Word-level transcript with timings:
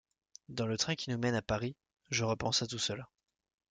Dans 0.49 0.65
le 0.65 0.79
train 0.79 0.95
qui 0.95 1.11
nous 1.11 1.19
mène 1.19 1.35
à 1.35 1.43
Paris, 1.43 1.75
je 2.09 2.23
repense 2.23 2.63
à 2.63 2.67
tout 2.67 2.79
cela. 2.79 3.07